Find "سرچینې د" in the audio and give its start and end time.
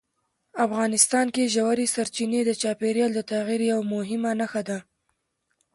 1.95-2.51